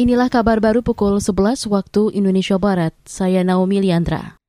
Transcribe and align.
Inilah 0.00 0.32
kabar 0.32 0.64
baru 0.64 0.80
pukul 0.80 1.20
11 1.20 1.68
waktu 1.68 2.16
Indonesia 2.16 2.56
Barat. 2.56 2.96
Saya 3.04 3.44
Naomi 3.44 3.84
Liandra. 3.84 4.40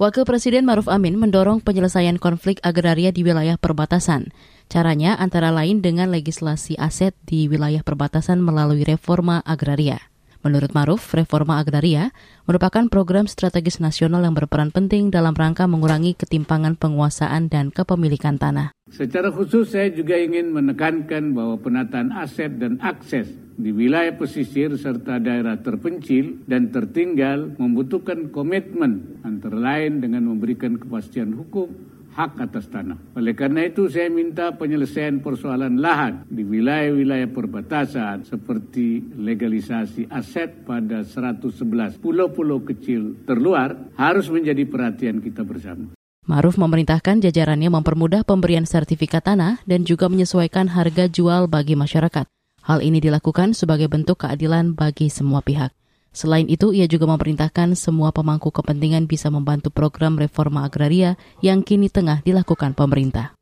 Wakil 0.00 0.24
Presiden 0.24 0.64
Maruf 0.64 0.88
Amin 0.88 1.20
mendorong 1.20 1.60
penyelesaian 1.60 2.16
konflik 2.16 2.64
agraria 2.64 3.12
di 3.12 3.20
wilayah 3.20 3.60
perbatasan. 3.60 4.32
Caranya 4.72 5.12
antara 5.20 5.52
lain 5.52 5.84
dengan 5.84 6.08
legislasi 6.08 6.80
aset 6.80 7.12
di 7.28 7.44
wilayah 7.44 7.84
perbatasan 7.84 8.40
melalui 8.40 8.88
reforma 8.88 9.44
agraria. 9.44 10.00
Menurut 10.40 10.72
Maruf, 10.72 11.12
reforma 11.12 11.60
agraria 11.60 12.16
merupakan 12.48 12.88
program 12.88 13.28
strategis 13.28 13.84
nasional 13.84 14.24
yang 14.24 14.32
berperan 14.32 14.72
penting 14.72 15.12
dalam 15.12 15.36
rangka 15.36 15.68
mengurangi 15.68 16.16
ketimpangan 16.16 16.72
penguasaan 16.72 17.52
dan 17.52 17.68
kepemilikan 17.68 18.40
tanah. 18.40 18.72
Secara 18.88 19.28
khusus 19.28 19.76
saya 19.76 19.92
juga 19.92 20.16
ingin 20.16 20.56
menekankan 20.56 21.36
bahwa 21.36 21.60
penataan 21.60 22.16
aset 22.16 22.56
dan 22.56 22.80
akses 22.80 23.44
di 23.56 23.72
wilayah 23.72 24.12
pesisir 24.14 24.76
serta 24.76 25.16
daerah 25.16 25.56
terpencil 25.58 26.44
dan 26.44 26.68
tertinggal 26.68 27.56
membutuhkan 27.56 28.28
komitmen 28.28 29.20
antara 29.24 29.56
lain 29.56 30.04
dengan 30.04 30.28
memberikan 30.28 30.76
kepastian 30.76 31.32
hukum 31.32 31.72
hak 32.16 32.40
atas 32.40 32.72
tanah. 32.72 32.96
Oleh 33.12 33.36
karena 33.36 33.68
itu 33.68 33.92
saya 33.92 34.08
minta 34.08 34.48
penyelesaian 34.56 35.20
persoalan 35.20 35.76
lahan 35.76 36.24
di 36.32 36.42
wilayah-wilayah 36.42 37.28
perbatasan 37.28 38.24
seperti 38.24 39.04
legalisasi 39.20 40.08
aset 40.08 40.64
pada 40.64 41.04
111 41.04 42.00
pulau-pulau 42.00 42.64
kecil 42.64 43.20
terluar 43.28 43.76
harus 44.00 44.32
menjadi 44.32 44.64
perhatian 44.64 45.20
kita 45.20 45.44
bersama. 45.44 45.92
Maruf 46.26 46.58
memerintahkan 46.58 47.22
jajarannya 47.22 47.70
mempermudah 47.70 48.26
pemberian 48.26 48.66
sertifikat 48.66 49.22
tanah 49.30 49.62
dan 49.62 49.86
juga 49.86 50.10
menyesuaikan 50.10 50.66
harga 50.66 51.06
jual 51.06 51.46
bagi 51.46 51.78
masyarakat. 51.78 52.35
Hal 52.66 52.82
ini 52.82 52.98
dilakukan 52.98 53.54
sebagai 53.54 53.86
bentuk 53.86 54.26
keadilan 54.26 54.74
bagi 54.74 55.06
semua 55.06 55.38
pihak. 55.38 55.70
Selain 56.10 56.50
itu, 56.50 56.74
ia 56.74 56.90
juga 56.90 57.06
memerintahkan 57.06 57.78
semua 57.78 58.10
pemangku 58.10 58.50
kepentingan 58.50 59.06
bisa 59.06 59.30
membantu 59.30 59.70
program 59.70 60.18
reforma 60.18 60.66
agraria 60.66 61.14
yang 61.38 61.62
kini 61.62 61.86
tengah 61.86 62.26
dilakukan 62.26 62.74
pemerintah. 62.74 63.38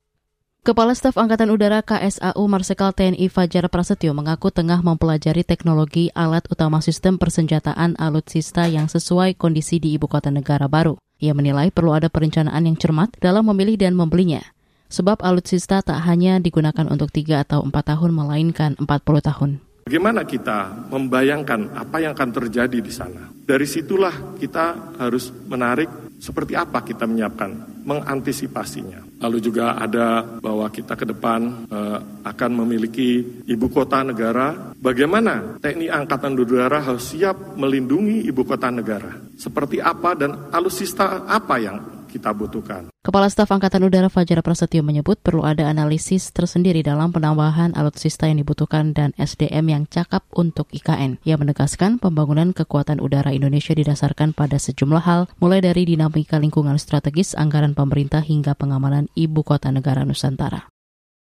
Kepala 0.65 0.97
Staf 0.97 1.17
Angkatan 1.21 1.53
Udara 1.53 1.81
KSAU 1.85 2.41
Marsikal 2.49 2.93
TNI 2.93 3.29
Fajar 3.29 3.69
Prasetyo 3.69 4.17
mengaku 4.17 4.49
tengah 4.49 4.81
mempelajari 4.81 5.45
teknologi 5.45 6.09
alat 6.13 6.45
utama 6.49 6.85
sistem 6.85 7.21
persenjataan 7.21 7.97
alutsista 8.01 8.69
yang 8.69 8.89
sesuai 8.89 9.37
kondisi 9.41 9.81
di 9.81 9.93
ibu 9.97 10.09
kota 10.09 10.29
negara 10.33 10.69
baru. 10.69 10.97
Ia 11.21 11.37
menilai 11.37 11.73
perlu 11.73 11.97
ada 11.97 12.09
perencanaan 12.09 12.65
yang 12.65 12.77
cermat 12.77 13.13
dalam 13.21 13.49
memilih 13.49 13.77
dan 13.81 13.93
membelinya. 13.97 14.54
Sebab 14.95 15.27
alutsista 15.27 15.83
tak 15.83 16.07
hanya 16.07 16.39
digunakan 16.39 16.87
untuk 16.87 17.11
3 17.11 17.43
atau 17.43 17.67
4 17.67 17.75
tahun, 17.75 18.15
melainkan 18.15 18.79
40 18.79 18.87
tahun. 19.27 19.51
Bagaimana 19.91 20.23
kita 20.23 20.87
membayangkan 20.87 21.75
apa 21.75 21.99
yang 21.99 22.15
akan 22.15 22.31
terjadi 22.31 22.79
di 22.79 22.93
sana? 22.95 23.27
Dari 23.27 23.67
situlah 23.67 24.39
kita 24.39 24.95
harus 25.03 25.35
menarik 25.51 25.91
seperti 26.23 26.55
apa 26.55 26.81
kita 26.87 27.05
menyiapkan, 27.11 27.83
mengantisipasinya. 27.85 29.05
Lalu 29.21 29.39
juga 29.45 29.77
ada 29.77 30.25
bahwa 30.41 30.71
kita 30.71 30.97
ke 30.97 31.05
depan 31.11 31.69
eh, 31.69 31.99
akan 32.25 32.51
memiliki 32.65 33.43
ibu 33.45 33.67
kota 33.69 34.01
negara. 34.07 34.73
Bagaimana 34.79 35.61
TNI 35.61 35.91
Angkatan 35.91 36.39
Udara 36.39 36.81
harus 36.81 37.13
siap 37.13 37.59
melindungi 37.59 38.25
ibu 38.25 38.47
kota 38.47 38.73
negara? 38.73 39.21
Seperti 39.37 39.83
apa 39.83 40.17
dan 40.17 40.49
alusista 40.55 41.29
apa 41.29 41.61
yang 41.61 41.94
kita 42.15 42.31
butuhkan. 42.31 42.95
Kepala 43.03 43.27
Staf 43.27 43.51
Angkatan 43.51 43.83
Udara 43.83 44.07
Fajar 44.07 44.39
Prasetyo 44.39 44.87
menyebut 44.87 45.19
perlu 45.19 45.43
ada 45.43 45.67
analisis 45.67 46.31
tersendiri 46.31 46.87
dalam 46.87 47.11
penambahan 47.11 47.75
alutsista 47.75 48.31
yang 48.31 48.39
dibutuhkan 48.39 48.95
dan 48.95 49.11
SDM 49.19 49.67
yang 49.67 49.85
cakap 49.91 50.23
untuk 50.31 50.71
IKN. 50.71 51.19
Ia 51.27 51.35
menegaskan 51.35 51.99
pembangunan 51.99 52.55
kekuatan 52.55 53.03
udara 53.03 53.35
Indonesia 53.35 53.75
didasarkan 53.75 54.33
pada 54.33 54.63
sejumlah 54.63 55.03
hal, 55.03 55.27
mulai 55.43 55.59
dari 55.59 55.91
dinamika 55.91 56.39
lingkungan 56.39 56.79
strategis, 56.79 57.35
anggaran 57.35 57.75
pemerintah 57.75 58.23
hingga 58.23 58.55
pengamanan 58.55 59.11
ibu 59.19 59.43
kota 59.43 59.75
negara 59.75 60.07
Nusantara. 60.07 60.71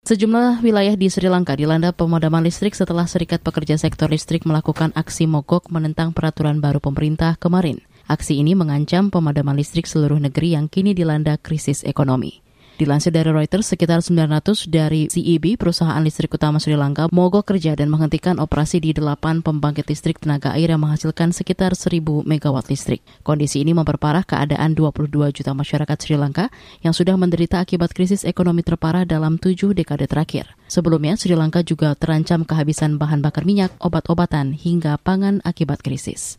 Sejumlah 0.04 0.60
wilayah 0.60 1.00
di 1.00 1.08
Sri 1.08 1.32
Lanka 1.32 1.56
dilanda 1.56 1.88
pemadaman 1.88 2.44
listrik 2.44 2.76
setelah 2.76 3.08
Serikat 3.08 3.40
Pekerja 3.40 3.80
Sektor 3.80 4.12
Listrik 4.12 4.44
melakukan 4.44 4.92
aksi 4.92 5.24
mogok 5.24 5.72
menentang 5.72 6.12
peraturan 6.12 6.60
baru 6.60 6.76
pemerintah 6.76 7.40
kemarin. 7.40 7.80
Aksi 8.14 8.38
ini 8.38 8.54
mengancam 8.54 9.10
pemadaman 9.10 9.58
listrik 9.58 9.90
seluruh 9.90 10.22
negeri 10.22 10.54
yang 10.54 10.70
kini 10.70 10.94
dilanda 10.94 11.34
krisis 11.34 11.82
ekonomi. 11.82 12.38
Dilansir 12.78 13.10
dari 13.10 13.34
Reuters, 13.34 13.66
sekitar 13.74 14.06
900 14.06 14.70
dari 14.70 15.10
CEB, 15.10 15.58
perusahaan 15.58 15.98
listrik 15.98 16.30
utama 16.38 16.62
Sri 16.62 16.78
Lanka, 16.78 17.10
mogok 17.10 17.50
kerja 17.50 17.74
dan 17.74 17.90
menghentikan 17.90 18.38
operasi 18.38 18.78
di 18.78 18.94
delapan 18.94 19.42
pembangkit 19.42 19.90
listrik 19.90 20.22
tenaga 20.22 20.54
air 20.54 20.70
yang 20.70 20.82
menghasilkan 20.86 21.34
sekitar 21.34 21.74
1000 21.74 22.22
megawatt 22.22 22.70
listrik. 22.70 23.02
Kondisi 23.26 23.66
ini 23.66 23.74
memperparah 23.74 24.22
keadaan 24.22 24.78
22 24.78 25.10
juta 25.34 25.50
masyarakat 25.50 25.98
Sri 25.98 26.14
Lanka 26.14 26.54
yang 26.86 26.94
sudah 26.94 27.18
menderita 27.18 27.58
akibat 27.58 27.90
krisis 27.90 28.22
ekonomi 28.22 28.62
terparah 28.62 29.02
dalam 29.02 29.42
tujuh 29.42 29.74
dekade 29.74 30.06
terakhir. 30.06 30.54
Sebelumnya, 30.70 31.18
Sri 31.18 31.34
Lanka 31.34 31.66
juga 31.66 31.98
terancam 31.98 32.46
kehabisan 32.46 32.94
bahan 32.94 33.26
bakar 33.26 33.42
minyak, 33.42 33.74
obat-obatan, 33.82 34.54
hingga 34.54 35.02
pangan 35.02 35.42
akibat 35.42 35.82
krisis. 35.82 36.38